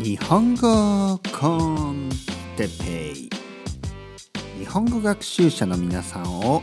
[0.00, 1.56] 日本語コ
[1.92, 2.10] ン
[2.56, 3.30] テペイ。
[4.58, 6.62] 日本語学習者の皆さんを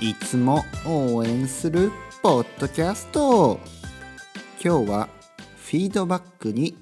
[0.00, 3.60] いつも応援するポッドキャスト。
[4.62, 5.08] 今日は
[5.56, 6.76] フィードバックに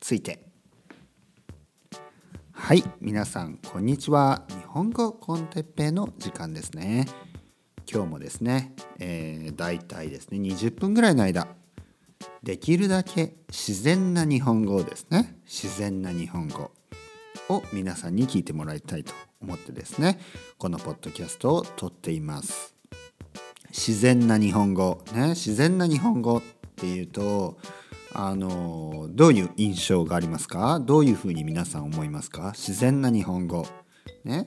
[0.00, 0.46] ついて。
[2.52, 4.44] はい皆さんこんにちは。
[4.48, 7.06] 日本語コンテッペイの時間ですね。
[7.90, 11.46] 今日もですね、えー、大体ですね20分ぐらいの間。
[12.44, 15.40] できるだけ自然な日本語をですね。
[15.46, 16.70] 自然な日本語
[17.48, 20.20] を皆さんに聞いてもらいたいと思ってですね。
[20.58, 22.74] このポッドキャストを撮っています。
[23.70, 25.30] 自然な日本語ね。
[25.30, 26.42] 自然な日本語っ
[26.76, 27.56] ていうと
[28.12, 30.80] あのどういう印象がありますか？
[30.80, 32.52] どういうふうに皆さん思いますか？
[32.54, 33.66] 自然な日本語
[34.22, 34.46] ね。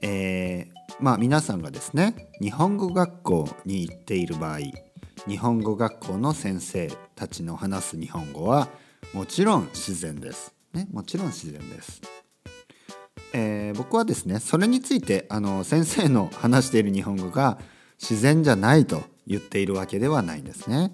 [0.00, 4.58] えーまあ皆さんがですね日本語学校に行っている場合
[5.28, 8.68] 日本語学校の先生たちの話す日本語は
[9.14, 10.52] もちろん自然です。
[10.72, 12.02] ね、もちろん自然です。
[13.32, 17.58] えー、僕はですねそれについてあの先生の話している日本語が
[18.00, 20.92] 自然じゃないと言っているわけではないんですね。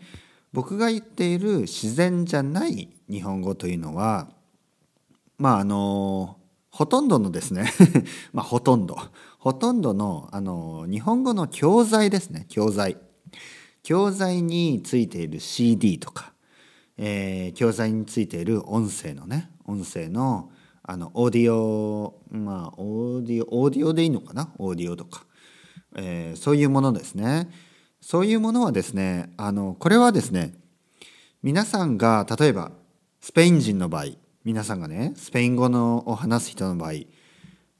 [0.53, 4.29] 僕が言っている自然じゃない日本語というのは
[5.39, 6.37] まああの
[6.71, 7.73] ほとんどのですね
[8.35, 8.99] まあほとんど
[9.39, 12.99] ほとんどのあの日本語の教材ですね教材
[13.89, 16.35] 教材についている CD とか、
[16.99, 20.51] えー、教材についている音声のね音声の
[20.83, 24.53] あのオーディオまあオーディオオーディオでいいのかな？
[24.59, 25.25] オーディオとか、
[25.97, 27.49] えー、そういうものですね。
[28.03, 30.53] そういうものはですねあのこれはですね
[31.43, 32.73] 皆さんが例えば
[33.23, 34.09] スペイン人の場合
[34.45, 36.93] 皆さんがねスペイン語のを話す人の場合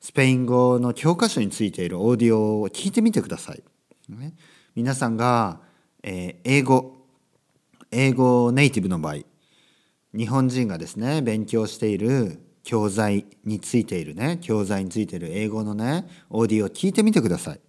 [0.01, 3.63] スペイン語の教科書についているオーディオを聞いてみてください。
[4.09, 4.33] ね、
[4.75, 5.68] 皆さんが、
[6.03, 6.97] えー、英語
[7.91, 9.17] 英語ネイティブの場合
[10.15, 17.61] 日本人がですね勉強している教材についているね教材についている英語のねオーディオを聞いてみてください。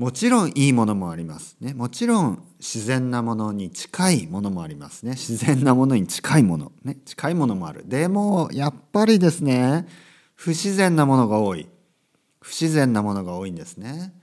[0.00, 1.58] もちろんいいものもあります。
[1.60, 5.10] ね、もちろん自然なものに近いものもありますね。
[5.10, 6.72] 自然なものに近いもの。
[6.82, 7.86] ね、近いものもある。
[7.86, 9.86] でも、やっぱりですね、
[10.34, 11.68] 不自然なものが多い。
[12.40, 14.14] 不自然なものが多いんですね。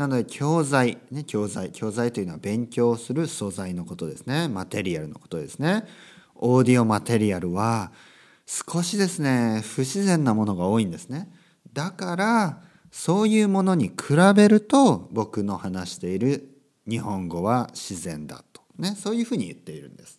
[0.00, 1.70] なので、教材、ね、教材。
[1.72, 4.48] 教材というのは勉強する素材のことですね。
[4.48, 5.84] マテリアルのことですね。
[6.36, 7.92] オーディオマテリアルは
[8.46, 11.30] 少しですね、不自然なものが多いんですね。
[11.74, 16.48] だから、そういうものに比べると僕の話している
[16.88, 20.18] 日本語は自然だと、ね、そういうふうに言っているんです。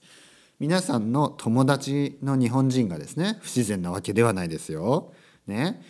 [0.60, 5.12] 皆さんの友達の日本人がですね不自然なわけではないですよ。
[5.48, 5.82] ね、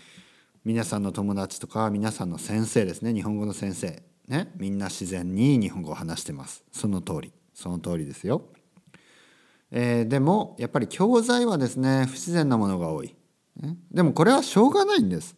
[0.64, 6.64] 皆さんの友達とか皆さんの先生ですね日本語の先生、ね、みんな自然に日本語を話してます。
[6.72, 8.44] その通りその通りですよ。
[9.72, 13.16] えー、でもやっぱり教材はですね不自然なものが多い。
[13.60, 15.36] ね、でもこれはしょうがないんです。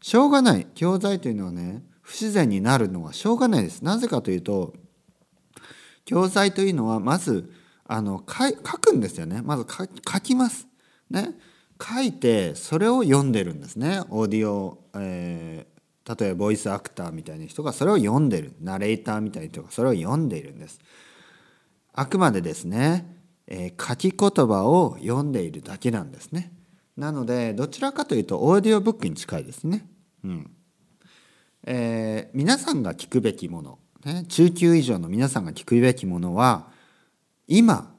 [0.00, 3.82] しょうがない教材というのはね不自然になるのはしょうがないです。
[3.82, 4.74] なぜかというと
[6.04, 7.52] 教材というのはまず
[7.84, 10.68] あの書くんですよねまず書きます。
[11.10, 11.34] ね
[11.82, 20.80] 書いてそれを読んでるんですねオーディオ、えー、例えばボイスアクターみたいな人がそれを読んでるナレーターみたいな人がそれを読んでいるんです。
[21.94, 23.06] あくまでですね、
[23.46, 26.52] えー、書き言葉を読んでいるだけなんですね。
[26.96, 29.86] なのでどちらかというとオーディオブックに近いですね。
[30.24, 30.50] うん
[31.64, 36.68] えー、皆さんが聞くべきもの、ね、中級以上の皆さんが聞くべきものは
[37.46, 37.94] 今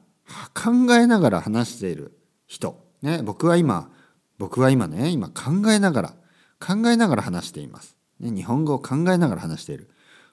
[0.54, 3.90] 考えながら話している人、ね、僕は今
[4.38, 6.14] 僕は今ね今考えながら
[6.58, 9.90] 考えながら話しています、ね、日本語を考えながら話している。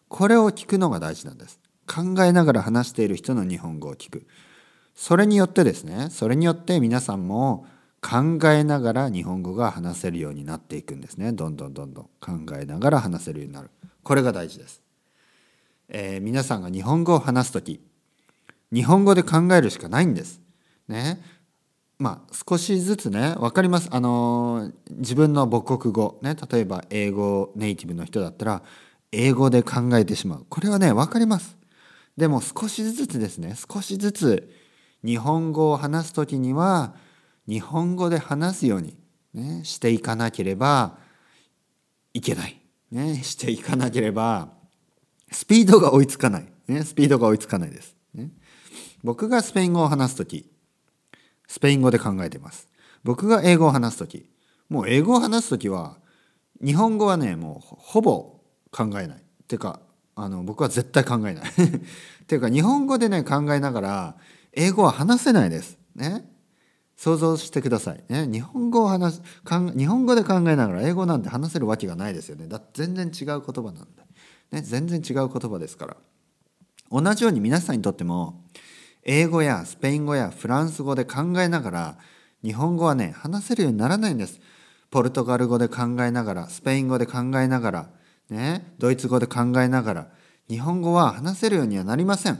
[0.07, 1.59] これを聞くのが大事なんです。
[1.85, 4.25] 考えながら話している人の日本語を聞く。
[4.95, 7.65] それによってですねそれによって皆さんも
[8.01, 11.33] 考えながら日本語が話せるようになっていくんですね。
[11.33, 12.05] どんどんどんどん。
[12.21, 13.69] 考えながら話せるようになる。
[14.01, 14.81] これが大事です、
[15.89, 17.81] えー、皆さんが日本語を話す時
[18.71, 20.39] 日本語で考えるしかないんです。
[20.87, 21.21] ね。
[22.01, 23.87] まあ少しずつね分かります。
[23.91, 28.63] あの、自分の母国語ね例えば英語ネイティブの人だったら
[29.11, 30.45] 英語で考えてしまう。
[30.49, 31.55] これはね分かります。
[32.17, 33.55] でも少しずつですね。
[33.55, 34.51] 少しずつ
[35.05, 36.95] 日本語を話す時には
[37.47, 38.97] 日本語で話すように、
[39.33, 40.97] ね、していかなければ
[42.13, 42.59] いけない、
[42.91, 44.49] ね、していかなければ
[45.31, 48.29] スピードが追いつかない、ね、スピードが追いつかないです、ね、
[49.03, 50.49] 僕がスペイン語を話す時
[51.51, 52.69] スペイン語で考えてます
[53.03, 54.25] 僕が英語を話す時
[54.69, 55.97] もう英語を話す時は
[56.63, 58.39] 日本語はねもうほぼ
[58.71, 59.81] 考えないっていうか
[60.15, 61.51] あの僕は絶対考えないっ
[62.25, 64.15] ていうか日本語でね考えながら
[64.53, 65.77] 英語は話せないです。
[65.93, 66.25] ね。
[66.95, 68.03] 想像してください。
[68.09, 69.21] ね、日本語を話す
[69.77, 72.47] 日本語で考えながら英語なんて話せるわけがないですよね。
[72.47, 74.03] だって全然違う言葉なんで。
[74.51, 75.97] ね、全然違う言葉ですから。
[76.91, 78.43] 同じように皆さんにとっても
[79.03, 81.97] 英語やスペイン語やフランス語で考えながら
[82.43, 84.39] 日本語はね話せるようにならないんです。
[84.89, 87.89] ポルトガル語で考えながらスペイン語で考えながら、
[88.29, 90.07] ね、ドイツ語で考えながら
[90.49, 92.39] 日本語は話せるようにはなりません。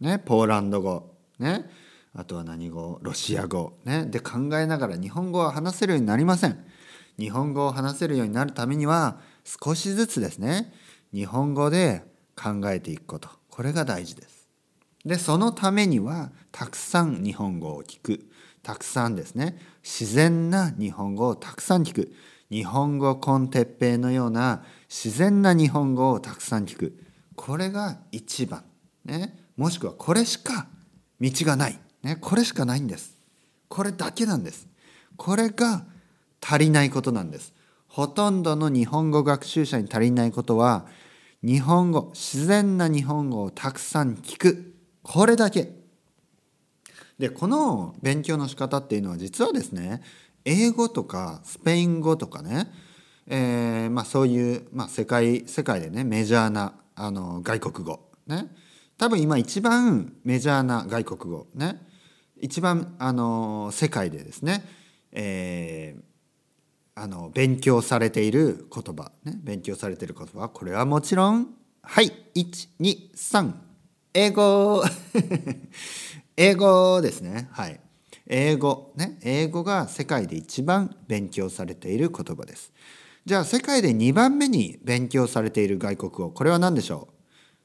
[0.00, 1.70] ね、ポーランド語、ね、
[2.14, 6.64] あとは何語ロシア語、ね、で考えながら日本語は話せるようになりません。
[7.18, 10.72] 日本語を話せるようになるためには少しずつですね
[11.12, 12.02] 日本語で
[12.36, 14.41] 考えていくことこれが大事です。
[15.04, 18.28] でそのためにはたくさん日本語を聞く。
[18.62, 19.58] たくさんですね。
[19.82, 22.12] 自然な日本語をたくさん聞く。
[22.50, 26.96] 日本語コンテッペイのような自然な日本語をたくさん聞く。
[27.34, 28.62] これが一番、
[29.04, 30.68] ね、もしくはこれしか
[31.20, 33.16] 道がない、ね、これしかないんです。
[33.68, 34.68] これだけなんです。
[35.16, 35.84] これが
[36.40, 37.52] 足りないことなんです。
[37.88, 40.86] ほとんどの日本語学習者に足りないことは
[41.42, 44.71] 日本語自然な日本語をたくさん聞く。
[45.02, 45.82] これだけ。
[47.18, 50.02] でこの勉強の仕方っていうのは実はですね
[50.44, 52.72] 英語とかスペイン語とかね、
[53.28, 58.48] えーまあ、そういう、まあ、世界世界でねメジャーなあの外国語ね。
[58.98, 61.80] 多分今一番メジャーな外国語ね。
[62.40, 64.64] 一番あの世界でですね、
[65.12, 69.38] えー、あの勉強されている言葉ね。
[69.42, 70.48] 勉強されている言葉。
[70.48, 73.71] これはもちろんはい123
[74.14, 74.84] 英語。
[76.36, 77.48] 英語ですね。
[77.52, 77.80] はい。
[78.26, 78.92] 英語。
[78.94, 79.18] ね。
[79.22, 82.72] 英語が世界で一番勉強されている言葉です。
[83.24, 87.08] じゃあ世界で2番目に勉強されている外国語これは何でしょ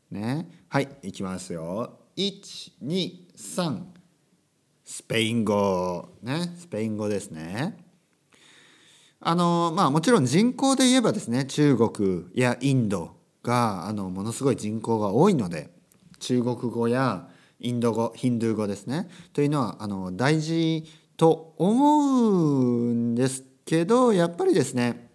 [0.09, 0.15] う？
[0.15, 0.47] ね。
[0.69, 0.87] はい。
[1.03, 1.99] いきますよ。
[2.15, 3.83] 123
[4.85, 6.07] スペイン語。
[6.23, 6.55] ね。
[6.57, 7.77] スペイン語ですね。
[9.19, 15.75] あのまあもちろん人口で言えばですね中国やインドがあのものすごい人口が多いので
[16.19, 17.27] 中国語や
[17.59, 19.09] インド語ヒンドゥー語ですね。
[19.33, 20.85] というのはあの大事
[21.15, 25.09] と思うんですけどやっぱりですね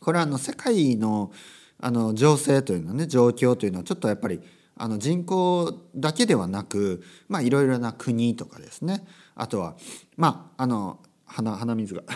[0.00, 1.32] これはあの世界の
[1.80, 4.40] あの情勢というのね状況というのはちょっとやっぱり
[4.76, 9.06] あの人口だけではなくまあいろいろな国とかですね。
[9.34, 9.76] あとは
[10.16, 12.02] まああの鼻鼻水が。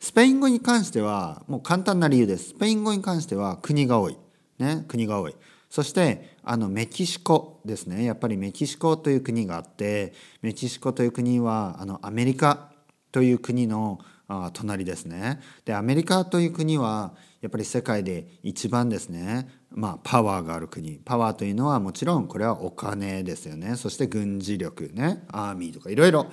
[0.00, 2.50] スペイン語に関してはもう簡単な理由です。
[2.50, 4.16] スペイン語に関しては国が多い。
[4.58, 5.34] ね国が多い。
[5.70, 8.04] そしてあのメキシコですね。
[8.04, 12.70] やっぱりメキシコという国があってメキシコという国はあのアメリカ
[13.12, 13.98] という国の
[14.28, 15.40] あ隣ですね。
[15.64, 19.48] でアメリカという国はやっぱり世界で一番ですね。
[19.70, 21.00] まあパワーがある国。
[21.04, 23.76] パワーというのはもちろんこれはお金ですよね。
[23.76, 25.24] そして軍事力ね。
[25.28, 26.26] アーミーとかいろいろ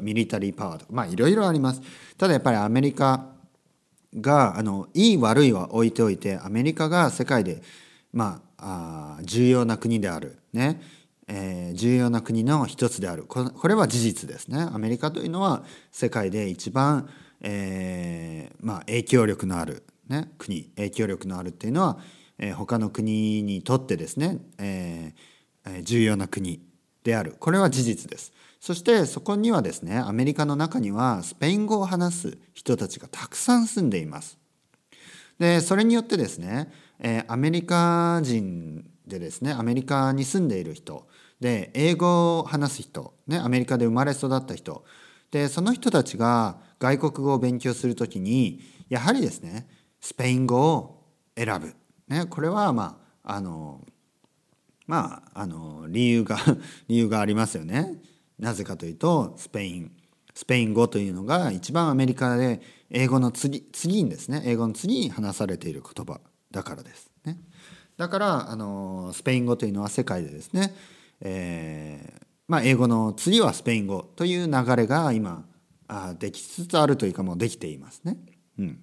[0.00, 1.82] ミリタリーパワーとかまあいろいろあります。
[2.16, 3.32] ただやっぱりアメリカ
[4.14, 7.62] があのいい悪いは置いておいてアメリカが世界で
[8.12, 10.38] まああ重要な国である。
[10.52, 10.80] ね。
[11.28, 13.24] えー、重要な国の一つである。
[13.24, 14.68] これは事実ですね。
[14.72, 17.08] アメリカというのは世界で一番
[17.42, 21.98] えー、まあ、影響力のある、ね、国影響力のあるっていうのは、
[22.38, 26.62] えー、他の国にとってですね、えー、重要な国
[27.02, 27.34] である。
[27.38, 28.32] これは事実です。
[28.60, 34.38] そしてそこにはですねアメリカの中にはスペイン語を話す人たちがたくさん住んでいます。
[35.40, 36.70] でそれによってですね、
[37.04, 41.06] えー、アメリカ人でですねアメリカに住んでいる人。
[41.40, 44.84] で英語を話す人、ね、アメリカで生まれ育った人。
[45.32, 49.66] でその人たちが外国語を勉強する時にやはりですね
[50.00, 51.02] スペイン語を
[51.36, 51.74] 選ぶ、
[52.06, 53.84] ね、これはまああの
[54.86, 56.38] まああの理由が
[56.86, 58.00] 理由がありますよね。
[58.38, 59.92] なぜかというとスペイン。
[60.34, 66.20] スペイン語というのが一番アメリカで英語の次次にですね英語の次に話されている言葉。
[66.52, 67.10] だからです。
[67.24, 67.38] ね、
[67.96, 70.74] だからあのスペイン語というのは世界でですね、
[71.20, 75.44] えーまあ、英語の次はスペイン語という流れが今
[75.88, 78.18] あできつつあるというかもうできていますね。
[78.58, 78.78] うん、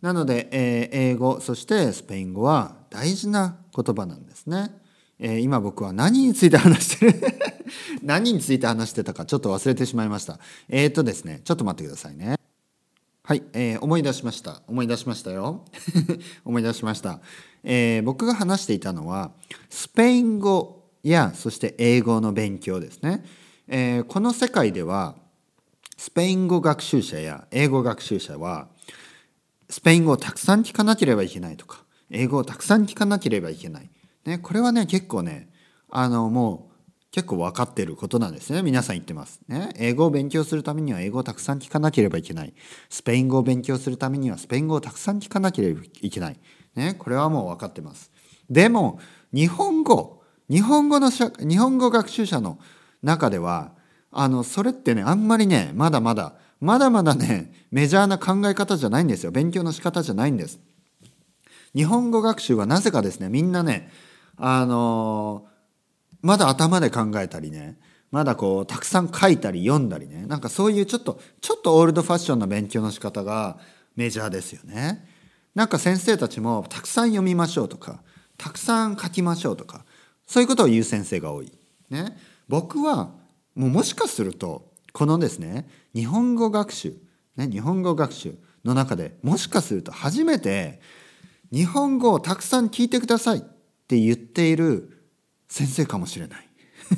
[0.00, 4.70] なので、えー、英語そしてスペイン語は大事な言葉なんですね。
[5.18, 7.20] えー、今僕は何について話してる
[8.02, 10.40] 何について話してたかちょっと忘れてしまいました。
[10.68, 12.36] えっ、ー、とですねちょっと待ってくださいね。
[13.26, 14.60] はい、えー、思い出しました。
[14.68, 15.64] 思い出しましたよ。
[16.44, 17.20] 思い出しました、
[17.62, 18.02] えー。
[18.02, 19.32] 僕が話していたのは
[19.70, 23.24] スペイン語やそして英語の勉強ですね。
[23.66, 25.16] えー、この世界では
[25.96, 28.68] スペイン語学習者や英語学習者は
[29.70, 33.88] スペイン語をたくさん聞かなければいけないとか英語をたくさん聞かなければいけない、
[34.26, 35.48] ね、これはね結構ね
[35.88, 36.73] あのもう
[37.14, 38.60] 結構分かってることなんですね。
[38.62, 42.52] 皆さん言ってます、ね、英語を勉強するためには英語をたくさん聞かなければいけない。
[42.90, 46.40] スペイン語を勉強するためにはスペイン語をたくさん聞かなければいけない、
[46.74, 48.10] ね、これはもう分かってます。
[48.50, 48.98] でも
[49.32, 52.58] 日本語日本語の日本語学習者の
[53.00, 53.70] 中では
[54.10, 59.30] あのそれってねあんまりねまだまだまだまだねメジャーな考え方じゃないんですよ。
[59.30, 60.58] 勉強の仕方じゃないんです。
[61.76, 63.88] 日本語学習はなぜかですねみんなね
[64.36, 65.46] あの
[66.24, 67.78] まだ頭で考えたりね
[68.10, 73.58] まだこうたくさん書いたり読んだりねなんかそういうちょっとちょっとオールドファッションな勉強の仕方が
[73.94, 75.06] メジャーですよね。
[75.54, 78.02] なんか先生たちもたくさん読みましょうとか
[78.38, 79.84] たくさん書きましょうとか
[80.26, 81.52] そういうことを言う先生が多い。
[81.90, 82.16] ね、
[82.48, 83.12] 僕は
[83.54, 86.94] もうもしかするとこのですね日本語学習、
[87.36, 90.80] ね、日本語学習の中でもしかすると初めて
[91.52, 93.40] 日本語をたくさん聞いてくださいっ
[93.86, 94.93] て言っている
[95.54, 96.48] 先生かもしれない。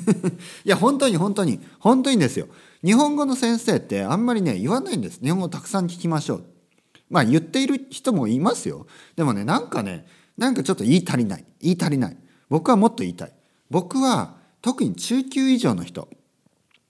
[0.65, 2.47] いや本当に本当に本当にですよ。
[2.83, 5.19] 日本語の先生ってあんまりね言わないんです。
[5.21, 6.43] 日本語たくさん聞きましょう。
[7.11, 8.87] まあ言っている人もいますよ。
[9.15, 11.45] でもねなんかねなんかちょっと言い足りない。
[11.61, 12.17] 言い足りない。
[12.49, 13.31] 僕はもっと言いたい。
[13.69, 16.09] 僕は特に中級以上の人。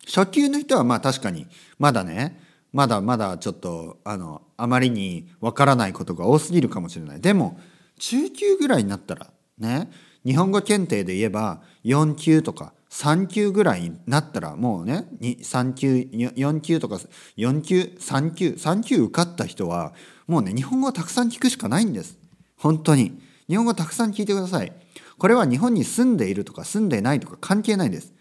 [0.06, 1.48] 初級の人はまあ確かに
[1.80, 7.20] まだねまだまだちょっとあのあまりにわからないことが多すぎるかもしれない。
[7.20, 7.60] でも
[8.00, 9.92] 中級ぐらいになったらね
[10.27, 17.00] 日本語検定で言えば4級とか3級ぐらいになったらもうね3級4級とか
[17.38, 19.93] 4級3級3級受かった人は
[20.27, 22.17] もうね日本語をたくさん聞くしかないんです。
[22.57, 23.22] 本当に。
[23.48, 24.74] 日本語をたくさん聞いてください。
[25.17, 28.13] これは日本に住んでいるとか住んでないとか関係ないです。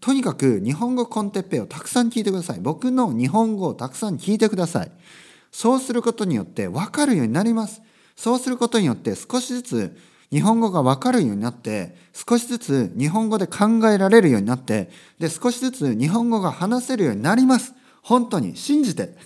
[0.00, 2.60] とにかく日本語コンテッペをたくさん聞いてください。
[2.60, 4.92] 僕の日本語をたくさん聞いてください。
[5.52, 7.82] そうすることによって分かるようになります。
[8.16, 9.96] そうすることによって少しずつ
[10.32, 17.74] 日本語がわかるようになって少しずつ日本語で考えられるようになってで少しずつ日本語が話せるようになります。
[18.02, 19.16] 本当に信じて。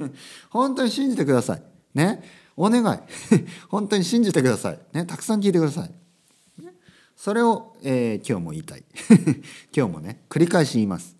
[0.50, 1.62] 本当に信じてください。
[1.94, 2.22] ね。
[2.56, 2.98] お願い。
[3.68, 4.78] 本当に信じてください。
[4.92, 5.04] ね。
[5.04, 5.90] たくさん聞いてください。
[7.16, 8.84] それを、えー、今日も言いたい。
[9.74, 11.16] 今日もね繰り返し言います。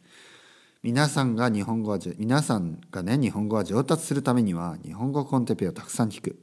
[0.82, 6.38] 皆さんが日本語は皆さんがね日本語は上達するためには日本語コンテペをたくさん聞く。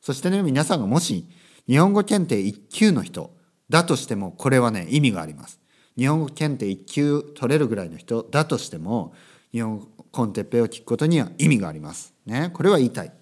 [0.00, 1.26] そしてね皆さんがもし
[1.68, 3.34] 日本語検定1級の人
[3.70, 5.60] だとしてもこれはね意味があります。
[5.96, 9.14] 日本語検定1級取れるぐらいの人だとしても
[9.52, 12.14] 日本語コンテッペを聞くことには意味があります。
[12.26, 13.12] ね、これは言いたい。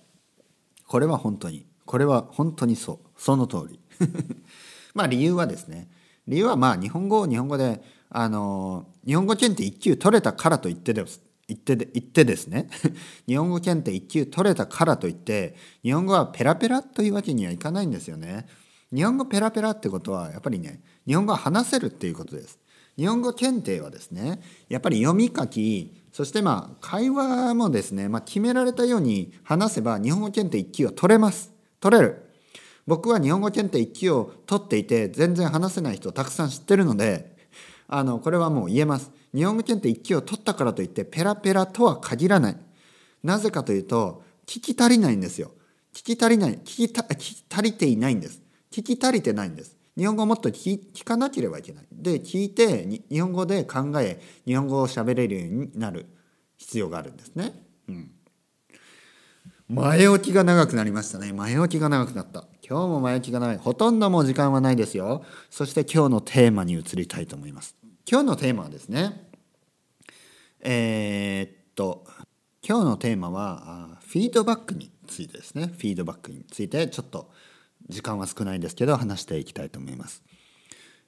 [0.87, 1.67] これは本当に。
[1.87, 3.09] これは本当にそう。
[3.17, 3.81] その通り。
[4.95, 5.91] まあ理由はですね。
[6.29, 11.21] 理由はまあ日本語を日本語であの日本語検定1級取れたからといってです。
[11.55, 12.69] 言ってで言ってですね
[13.29, 18.47] 日本語検定1級取れたからといって日本語はペラペラというわけにはいかないんですよね。
[18.95, 22.59] 日本語ペラペラってことはやっぱりね日本語は話せるっていうことです。
[22.97, 32.29] 日本語検定はですねやっぱり読み書きそしてまあ会話もですね、まあ、決められたように話せば日本語検定1級は取れます取れる
[32.87, 37.35] 僕は日本語検定1級を取っていて全然話せない人をたくさん知ってるので
[37.89, 42.57] あのこれはもう言えます日本語検定1級を取ったからといってペラペラとは限らない。
[43.23, 45.53] なぜかというと聞き足りないんですよ。
[45.95, 48.43] 聞き足りない聞き聞き足りていないんです。
[48.71, 49.77] 聞き足りてないんです。
[49.97, 51.85] 日本語をもっと聞かなければいけない。
[51.93, 56.07] で聞いて日本語で考え日本語を喋れるようになる
[56.57, 57.53] 必要があるんですね。
[57.89, 58.11] うん、
[59.69, 61.33] 前置きが長くなりましたね。
[61.33, 62.47] 前置きが長くなった。
[62.67, 63.59] 今日も前置きがない。
[63.59, 65.25] ほとんどもう時間はないですよ。
[65.51, 67.82] そして今日のテーマに移りたいと思います。
[68.05, 69.29] 今日のテーマはですね
[70.61, 72.05] えー、っと
[72.67, 77.31] 今日のテーマはフィードバックについてですねフィードバックについてちょっと
[77.89, 80.23] 時間は少ないですけど話していきたいと思います。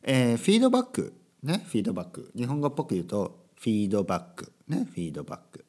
[0.02, 5.64] えー、フィードバックねフィードバック日本語っぽく言うとフィードバックねフィードバック。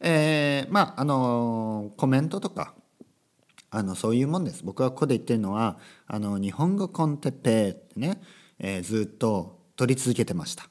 [0.00, 2.74] えー、まああのコメントとか
[3.70, 8.20] あのそういうもんです僕はここで言ってるのはあの日本語コンテッペってね、
[8.58, 10.68] えー、ずっと取り続けてました。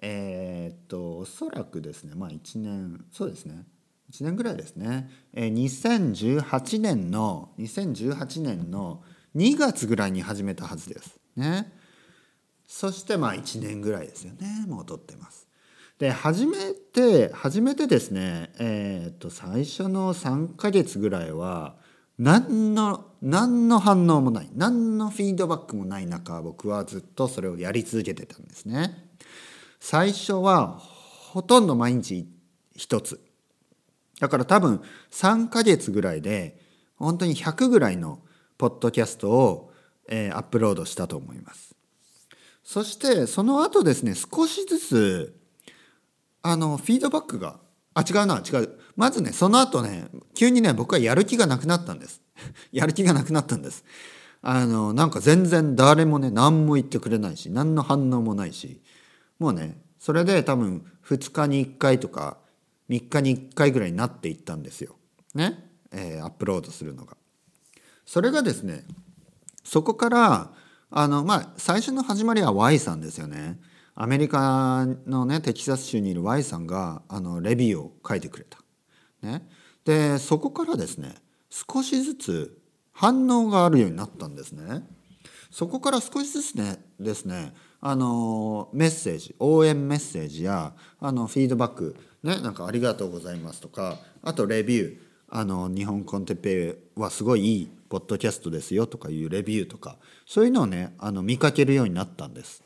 [0.00, 3.66] えー、っとおそらくですねまあ1年そうですね。
[4.10, 9.02] 1年ぐらいですね、えー、2018年の2018年の
[9.36, 11.20] 2月ぐらいに始めたはずです。
[11.36, 11.70] ね。
[12.66, 14.64] そしてまあ1年ぐらいですよね。
[14.66, 15.46] もう撮ってます。
[15.98, 18.52] で初めて初めてですね。
[18.58, 21.76] えー、っと最初の3ヶ月ぐらいは
[22.18, 29.08] 何の何の反応もない何のフィードバックもない中僕はずっとそれをやり続けてたんですね。
[29.80, 32.28] 最初はほとんど毎日
[32.74, 33.20] 一つ
[34.20, 34.82] だから多分
[35.12, 36.60] 3ヶ月ぐらいで
[36.96, 38.20] 本当に100ぐらいの
[38.56, 39.72] ポッドキャストを、
[40.08, 41.76] えー、アップロードしたと思います。
[42.64, 45.40] そしてその後ですね少しずつ
[46.42, 47.60] あのフィードバックが
[47.94, 52.20] あ違うな違うまずねその後ね急にね僕はやる気がなくなったんです
[52.72, 53.84] やる気がなくなったんです
[54.42, 58.82] あのなんか全然誰もね何も言ってくれないし何の反応もないし
[59.38, 62.38] もうねそれで多分2日に1回とか
[62.90, 64.96] 3日に1回ぐらいになっていったんですよ。
[65.34, 67.16] ね、えー、アップロードするのが。
[68.04, 68.84] それがですね
[69.62, 70.52] そこから
[70.90, 73.60] あのまあ最初の始まりは Y さんですよね。
[73.94, 78.58] アメリカのねテキサス州にいる Y さんがあのレビューを書いてくれた。
[79.22, 79.48] ね、
[79.84, 81.14] でそこからですね
[81.50, 82.58] 少しずつ
[82.92, 84.82] 反応があるようになったんですね。
[85.50, 94.98] そこから少しずつねですねあのメッセージ応援メッセージやあのフィードバックねなんかありがとうございますとかあとレビュー
[95.30, 99.96] あの日本コンテペはすごいいいポッドキャストですよとかいうレビューとか
[100.26, 102.62] そういうのをねあの見かけるようになったんです。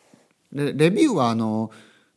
[0.52, 1.71] でレビューはあの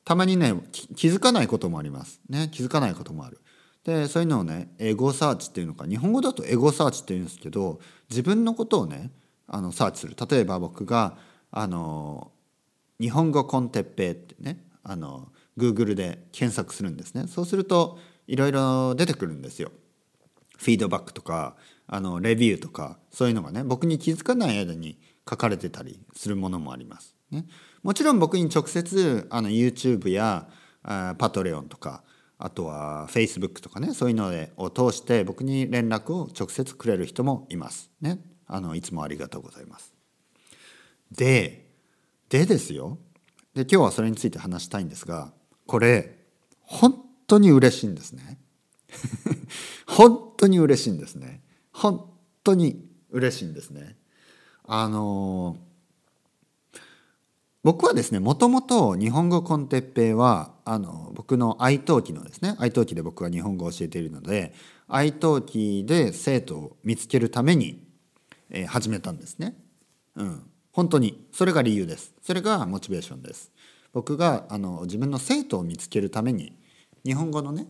[0.03, 2.21] たまにね気づかないこともあります。
[2.29, 3.39] ね気づかないこともある。
[3.85, 9.11] でそういうのをねエゴサーチっていうのか日本語だとエゴサーチっていうんですけど自分のことをね
[9.47, 10.15] あのサーチする。
[10.29, 11.17] 例えば僕が
[11.51, 12.31] あの
[12.99, 17.27] 日本語コンテッペってねあの Google で検索するんですね。
[17.27, 19.71] そうするといろいろ出てくるんですよ。
[20.57, 24.97] フィードバックとかあのレビューとかそういうのがね僕に気づかない間に
[25.29, 27.45] 書かれてたりするものもあります、ね、
[27.83, 30.47] もちろん僕に直接あの YouTube や
[30.83, 32.03] あパトレオンとか
[32.37, 37.91] あとは Facebook とかねそういうのを通して僕に連絡を直接くれる人もいます。
[38.01, 38.19] ね。
[38.47, 39.93] あのいつもありがとうございます。
[41.11, 41.71] で
[42.29, 42.97] でですよ。
[43.53, 45.31] で今日はそれについて話したいんですが
[45.65, 46.17] これ
[46.61, 48.39] 本当に嬉しいんですね。
[49.87, 51.41] 本当に嬉しいんですね。
[51.71, 52.09] 本
[52.43, 53.97] 当に嬉しいんですね。
[54.65, 55.57] あの
[57.65, 64.53] 僕はですねもともと日本語コンテッペイはあの僕の愛登記のですね愛登記で僕は日本語を教えているので
[64.87, 67.83] 愛登記で生徒を見つけるために、
[68.51, 69.55] えー、始めたんですね。
[70.15, 70.43] うん。
[70.73, 72.13] 本当にそれが理由です。
[72.21, 73.51] それがモチベーションです。
[73.93, 76.55] 僕があの自分の生徒を見つけるために
[77.03, 77.65] 日本語のね、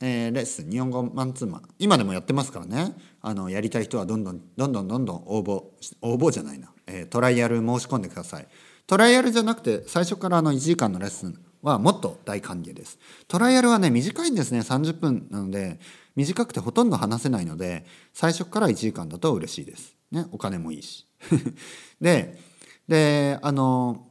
[0.00, 2.94] えー、レッスン日本語マンツーマン今でもやってますからね。
[3.20, 5.64] あのやりたい人はどんどんどんどんどんどん応募
[6.02, 8.46] 応募じゃないな、えー、トライアル申し込んでください。
[8.86, 12.98] トライアルじゃなくて最初からあの1時間のレッスンはもっと大歓迎です。
[13.26, 15.80] トライアルはね短いんですね30分なので
[16.14, 19.96] 短くてほとんど話せないので最初から1時間だと嬉しいです。
[20.10, 21.06] ねお金もいいし。
[22.00, 22.38] で
[22.86, 24.06] であの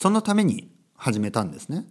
[0.00, 1.86] そのために始めたんですね。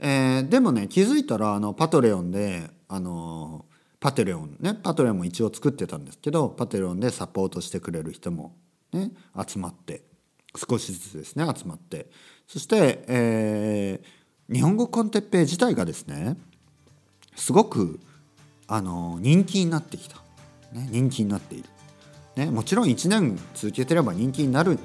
[0.00, 3.66] えー、でもね気づいたらあのパトレオンであの
[4.00, 8.56] パテレオンねパトレオンも一応作ってたんですけどパテレオンでサポートしてくれる人も、
[8.92, 9.12] ね、
[9.46, 10.07] 集まって
[10.56, 12.06] 少しずつですね集まって。
[12.46, 16.36] そして、えー、日本語コンテッペイ自体がですね
[17.36, 18.00] すごく
[18.66, 20.16] あの人気になってきた、
[20.72, 21.68] ね、人気になっている。
[22.36, 24.78] ね、もちろん1年続けてれば人気になる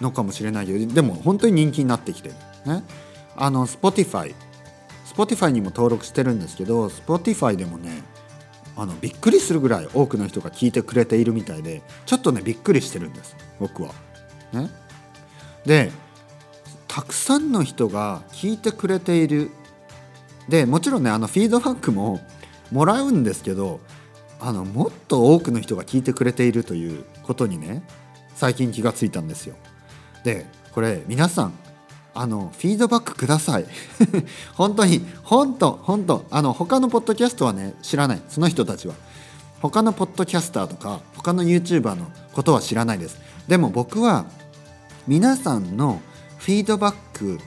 [0.00, 2.34] のかもしれないけどでも本当に人気になってきてる。
[2.66, 2.82] ね、
[3.36, 4.34] あの Spotify
[5.06, 8.02] Spotify にも登録してるんですけど Spotify でもね
[8.76, 13.92] あのびっくりするぐらい多くの人が聞いてくれているみたいでちょっとねびっくりしてるんです僕は。
[14.52, 14.68] ね、
[15.64, 15.92] で
[16.88, 19.50] たくさんの人が聞いてくれている。
[20.48, 22.20] でもちろんねあのフィードバックも
[22.72, 23.80] もらうんですけど
[24.40, 27.82] あのもっと多くの人が聞いてくれているということにね
[28.34, 29.54] 最近気がついたんですよ。
[30.24, 31.52] でこれ皆さん
[32.14, 33.66] あのフィードバックください。
[34.54, 38.22] 本当に本当本当あの他のポッドキャストはね知らない。
[38.28, 38.94] その人たちは。
[39.60, 43.20] 他のポッドキャスターとか他の YouTuber のことは知らないです。
[43.46, 44.24] でも僕は
[45.06, 46.00] 皆さんの
[46.38, 47.38] フィードバック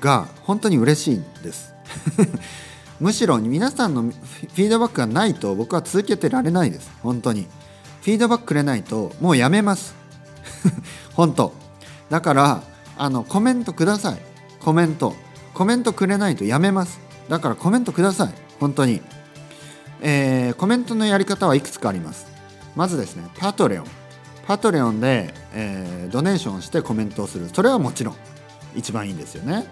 [0.00, 1.74] が本当に嬉しいんです。
[3.00, 6.90] むしろ皆さんのフィードバックがないと僕は続けてられないです。
[7.02, 7.46] 本当に。
[8.02, 9.94] フィードバックくれないともうやめます。
[11.14, 11.52] 本当。
[12.08, 12.62] だから
[12.96, 14.18] あのコメントください。
[14.60, 15.14] コメント。
[15.54, 17.00] コメントくれないとやめます。
[17.28, 18.34] だからコメントください。
[18.60, 19.02] 本当に。
[20.00, 22.26] えー、コメントのやり方はいくつかあります。
[22.74, 24.05] まずですねパトレオン。
[24.46, 27.48] パトレオンで、えー、ドネーションしてコメントをする。
[27.52, 28.16] それはもちろん
[28.76, 29.66] 一番いいんですよね。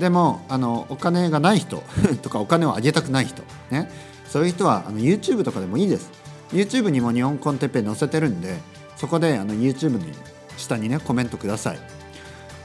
[0.00, 1.82] でもあのお金がない人
[2.22, 3.90] とかお金をあげたくない人、ね、
[4.26, 6.10] そういう人はあの YouTube とかでもいいです。
[6.52, 8.58] YouTube にも日本コンテッペ載せてるんで
[8.96, 10.12] そこであの YouTube に
[10.56, 11.78] 下にねコメントください。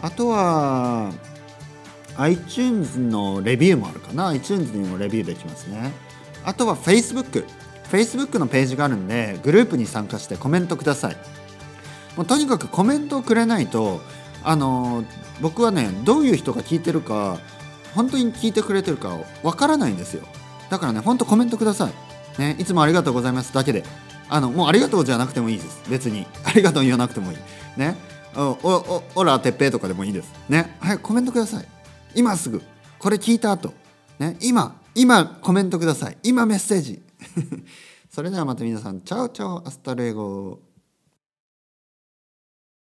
[0.02, 1.12] あとは
[2.18, 4.30] iTunes のレビューもあるかな。
[4.30, 5.92] iTunes にもレビューできますね。
[6.44, 7.44] あとは Facebook
[7.92, 11.18] Facebook のページがあるんでグループに参加してコメントください。
[12.16, 14.02] もうとにかくコメントをくれないと
[14.44, 15.04] あの
[15.42, 17.40] 僕はねどういう人が聞いてるか
[17.94, 20.24] 本当に聞いてくれてるかわからないんですよ。
[20.70, 21.90] だからね本当コメントくださ
[22.38, 23.84] い、ね、いつもありがとうございますだけで。
[24.28, 25.84] あのもうありがとうじゃなくてもいいです。
[25.90, 26.26] 別に。
[26.44, 27.38] ありがとう言わなくてもいい。
[27.78, 27.96] ね。
[28.36, 30.34] おおおらてっぺいとかでもいいです。
[30.50, 30.76] ね。
[30.80, 31.66] はいコメントください。
[32.16, 32.62] 今すぐ。
[32.98, 33.74] これ聞いた後。
[34.18, 34.36] ね。
[34.42, 36.18] 今今コメントください。
[36.24, 37.05] 今メッセージ。
[38.10, 40.60] それではまた皆さん ciao ciao hasta luego